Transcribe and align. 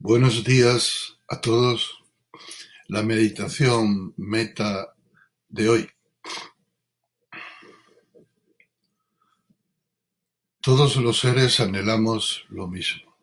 Buenos 0.00 0.44
días 0.44 1.16
a 1.28 1.40
todos. 1.40 1.92
La 2.88 3.02
meditación 3.02 4.14
meta 4.16 4.94
de 5.50 5.68
hoy. 5.68 5.88
Todos 10.62 10.96
los 10.98 11.18
seres 11.18 11.58
anhelamos 11.58 12.44
lo 12.48 12.68
mismo. 12.68 13.13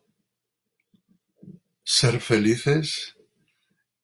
Ser 1.84 2.20
felices, 2.20 3.16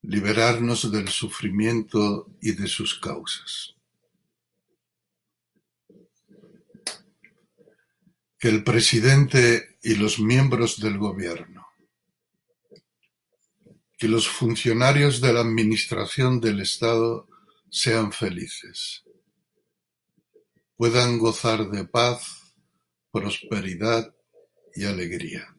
liberarnos 0.03 0.91
del 0.91 1.09
sufrimiento 1.09 2.27
y 2.41 2.53
de 2.53 2.67
sus 2.67 2.99
causas. 2.99 3.75
Que 8.39 8.49
el 8.49 8.65
presidente 8.65 9.79
y 9.83 9.95
los 9.95 10.19
miembros 10.19 10.81
del 10.81 10.99
gobierno, 10.99 11.67
que 13.97 14.09
los 14.09 14.29
funcionarios 14.29 15.21
de 15.21 15.33
la 15.33 15.41
administración 15.41 16.41
del 16.41 16.61
Estado 16.61 17.29
sean 17.71 18.13
felices, 18.13 19.05
puedan 20.77 21.19
gozar 21.19 21.69
de 21.71 21.85
paz, 21.85 22.55
prosperidad 23.11 24.15
y 24.75 24.85
alegría. 24.85 25.58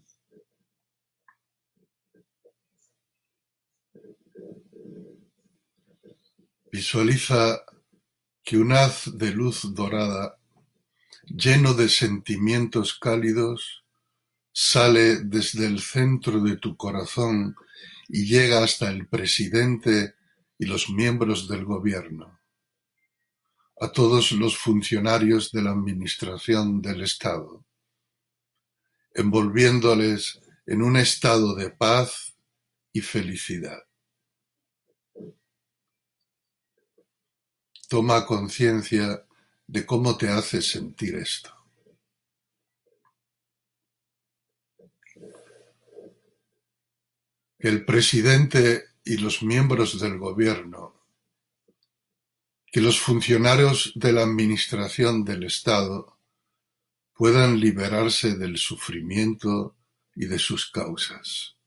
Visualiza 6.72 7.64
que 8.44 8.58
un 8.58 8.72
haz 8.74 9.18
de 9.18 9.32
luz 9.32 9.74
dorada, 9.74 10.38
lleno 11.26 11.74
de 11.74 11.90
sentimientos 11.90 12.94
cálidos, 13.00 13.84
sale 14.52 15.24
desde 15.24 15.66
el 15.66 15.80
centro 15.82 16.42
de 16.42 16.58
tu 16.58 16.78
corazón 16.78 17.56
y 18.08 18.26
llega 18.26 18.64
hasta 18.64 18.90
el 18.92 19.08
presidente 19.08 20.14
y 20.60 20.66
los 20.66 20.90
miembros 20.92 21.48
del 21.48 21.66
gobierno, 21.66 22.40
a 23.82 23.92
todos 23.92 24.32
los 24.34 24.56
funcionarios 24.56 25.52
de 25.52 25.64
la 25.64 25.72
administración 25.72 26.84
del 26.84 27.02
Estado, 27.02 27.66
envolviéndoles 29.16 30.40
en 30.68 30.84
un 30.84 30.98
estado 30.98 31.56
de 31.56 31.72
paz 31.72 32.36
y 32.94 33.02
felicidad. 33.02 33.89
Toma 37.90 38.24
conciencia 38.28 39.26
de 39.66 39.84
cómo 39.84 40.16
te 40.16 40.30
hace 40.30 40.62
sentir 40.62 41.16
esto. 41.16 41.52
Que 47.58 47.68
el 47.68 47.84
presidente 47.86 48.86
y 49.04 49.18
los 49.18 49.42
miembros 49.42 50.00
del 50.00 50.20
gobierno, 50.20 51.04
que 52.68 52.80
los 52.80 53.00
funcionarios 53.00 53.92
de 53.96 54.14
la 54.14 54.22
administración 54.22 55.26
del 55.26 55.46
Estado 55.46 56.20
puedan 57.16 57.60
liberarse 57.60 58.36
del 58.36 58.58
sufrimiento 58.58 59.76
y 60.16 60.28
de 60.28 60.38
sus 60.38 60.70
causas. 60.70 61.59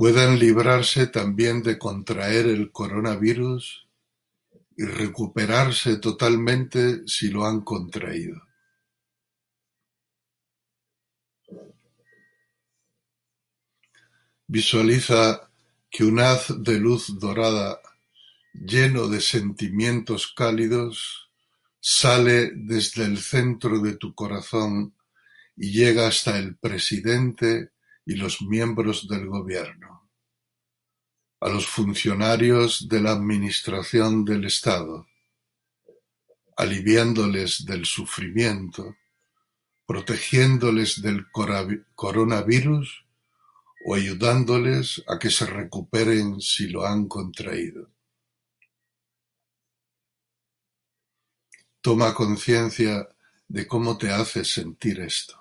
Puedan 0.00 0.38
librarse 0.38 1.08
también 1.08 1.62
de 1.62 1.78
contraer 1.78 2.46
el 2.46 2.72
coronavirus 2.72 3.86
y 4.74 4.84
recuperarse 4.84 5.98
totalmente 5.98 7.06
si 7.06 7.28
lo 7.28 7.44
han 7.44 7.60
contraído. 7.60 8.40
Visualiza 14.46 15.50
que 15.90 16.04
un 16.04 16.18
haz 16.18 16.46
de 16.56 16.78
luz 16.78 17.18
dorada 17.18 17.78
lleno 18.54 19.06
de 19.06 19.20
sentimientos 19.20 20.32
cálidos 20.34 21.28
sale 21.78 22.52
desde 22.54 23.04
el 23.04 23.18
centro 23.18 23.78
de 23.80 23.96
tu 23.96 24.14
corazón 24.14 24.94
y 25.58 25.72
llega 25.72 26.06
hasta 26.08 26.38
el 26.38 26.56
presidente 26.56 27.72
y 28.10 28.16
los 28.16 28.42
miembros 28.42 29.06
del 29.06 29.28
gobierno, 29.28 30.10
a 31.38 31.48
los 31.48 31.64
funcionarios 31.64 32.88
de 32.88 33.00
la 33.00 33.12
administración 33.12 34.24
del 34.24 34.46
Estado, 34.46 35.06
aliviándoles 36.56 37.64
del 37.64 37.84
sufrimiento, 37.84 38.96
protegiéndoles 39.86 41.00
del 41.02 41.26
coronavirus 41.94 43.06
o 43.86 43.94
ayudándoles 43.94 45.04
a 45.06 45.16
que 45.16 45.30
se 45.30 45.46
recuperen 45.46 46.40
si 46.40 46.66
lo 46.66 46.84
han 46.84 47.06
contraído. 47.06 47.92
Toma 51.80 52.12
conciencia 52.12 53.08
de 53.46 53.68
cómo 53.68 53.96
te 53.96 54.10
hace 54.10 54.44
sentir 54.44 54.98
esto. 54.98 55.39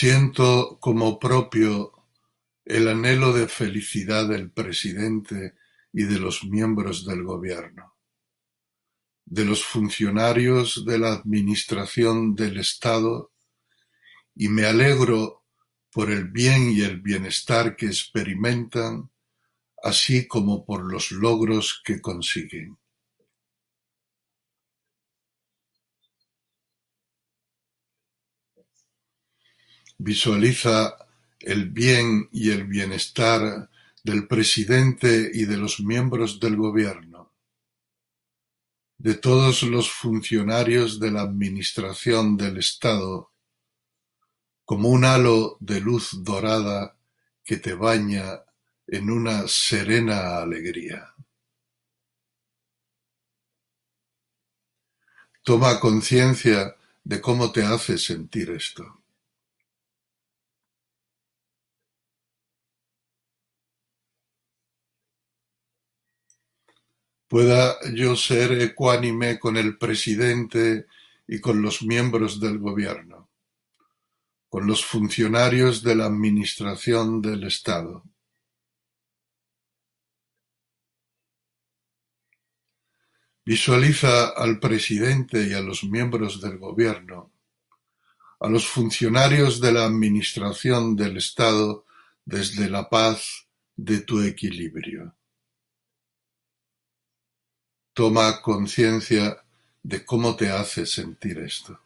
Siento 0.00 0.78
como 0.78 1.18
propio 1.18 1.92
el 2.64 2.86
anhelo 2.86 3.32
de 3.32 3.48
felicidad 3.48 4.28
del 4.28 4.48
presidente 4.48 5.54
y 5.92 6.04
de 6.04 6.20
los 6.20 6.44
miembros 6.44 7.04
del 7.04 7.24
gobierno 7.24 7.96
de 9.24 9.44
los 9.44 9.64
funcionarios 9.64 10.84
de 10.86 10.98
la 11.00 11.14
administración 11.14 12.36
del 12.36 12.60
Estado 12.60 13.32
y 14.36 14.48
me 14.48 14.66
alegro 14.66 15.42
por 15.90 16.12
el 16.12 16.28
bien 16.28 16.70
y 16.70 16.82
el 16.82 17.00
bienestar 17.00 17.74
que 17.74 17.86
experimentan, 17.86 19.10
así 19.82 20.28
como 20.28 20.64
por 20.64 20.84
los 20.84 21.10
logros 21.10 21.82
que 21.84 22.00
consiguen. 22.00 22.78
Visualiza 29.98 30.96
el 31.40 31.70
bien 31.70 32.28
y 32.32 32.50
el 32.50 32.64
bienestar 32.64 33.68
del 34.02 34.26
presidente 34.26 35.30
y 35.34 35.44
de 35.44 35.56
los 35.56 35.80
miembros 35.80 36.40
del 36.40 36.56
gobierno 36.56 37.18
de 38.98 39.14
todos 39.14 39.62
los 39.62 39.90
funcionarios 39.90 40.98
de 40.98 41.12
la 41.12 41.22
administración 41.22 42.36
del 42.36 42.58
Estado, 42.58 43.32
como 44.64 44.88
un 44.88 45.04
halo 45.04 45.56
de 45.60 45.80
luz 45.80 46.24
dorada 46.24 46.98
que 47.44 47.58
te 47.58 47.74
baña 47.74 48.42
en 48.88 49.08
una 49.10 49.46
serena 49.46 50.38
alegría. 50.38 51.14
Toma 55.44 55.78
conciencia 55.78 56.76
de 57.04 57.20
cómo 57.20 57.52
te 57.52 57.62
hace 57.62 57.96
sentir 57.96 58.50
esto. 58.50 59.00
Pueda 67.28 67.76
yo 67.94 68.16
ser 68.16 68.52
ecuánime 68.60 69.38
con 69.38 69.56
el 69.56 69.76
presidente 69.76 70.86
y 71.26 71.40
con 71.40 71.60
los 71.60 71.82
miembros 71.82 72.40
del 72.40 72.58
gobierno, 72.58 73.28
con 74.48 74.66
los 74.66 74.84
funcionarios 74.84 75.82
de 75.82 75.94
la 75.94 76.06
administración 76.06 77.20
del 77.20 77.44
Estado. 77.44 78.02
Visualiza 83.44 84.28
al 84.28 84.58
presidente 84.58 85.46
y 85.46 85.52
a 85.52 85.60
los 85.60 85.84
miembros 85.84 86.40
del 86.40 86.58
gobierno, 86.58 87.30
a 88.40 88.48
los 88.48 88.66
funcionarios 88.66 89.60
de 89.60 89.72
la 89.72 89.84
administración 89.84 90.96
del 90.96 91.18
Estado 91.18 91.84
desde 92.24 92.70
la 92.70 92.88
paz 92.88 93.48
de 93.76 94.00
tu 94.00 94.22
equilibrio. 94.22 95.17
Toma 97.98 98.40
conciencia 98.40 99.44
de 99.82 100.04
cómo 100.04 100.36
te 100.36 100.50
hace 100.50 100.86
sentir 100.86 101.40
esto. 101.40 101.80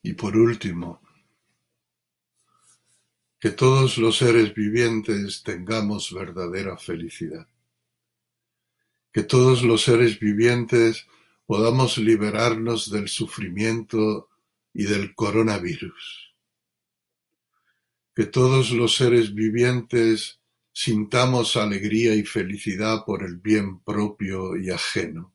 Y 0.00 0.14
por 0.14 0.34
último, 0.34 1.02
que 3.38 3.50
todos 3.50 3.98
los 3.98 4.16
seres 4.16 4.54
vivientes 4.54 5.42
tengamos 5.42 6.10
verdadera 6.10 6.78
felicidad, 6.78 7.46
que 9.12 9.24
todos 9.24 9.62
los 9.62 9.82
seres 9.82 10.18
vivientes 10.18 11.06
podamos 11.44 11.98
liberarnos 11.98 12.90
del 12.90 13.10
sufrimiento 13.10 14.30
y 14.72 14.84
del 14.84 15.14
coronavirus, 15.14 16.33
que 18.14 18.26
todos 18.26 18.70
los 18.70 18.94
seres 18.94 19.34
vivientes 19.34 20.40
sintamos 20.72 21.56
alegría 21.56 22.14
y 22.14 22.22
felicidad 22.22 23.04
por 23.04 23.24
el 23.24 23.38
bien 23.38 23.80
propio 23.80 24.56
y 24.56 24.70
ajeno, 24.70 25.34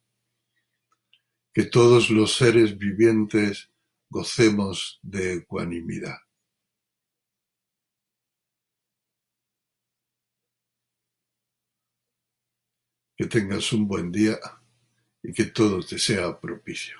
que 1.53 1.65
todos 1.65 2.09
los 2.09 2.35
seres 2.35 2.77
vivientes 2.77 3.69
gocemos 4.09 4.99
de 5.01 5.33
ecuanimidad. 5.33 6.17
Que 13.17 13.25
tengas 13.25 13.73
un 13.73 13.85
buen 13.85 14.11
día 14.13 14.39
y 15.21 15.33
que 15.33 15.45
todo 15.45 15.81
te 15.81 15.99
sea 15.99 16.39
propicio. 16.39 16.95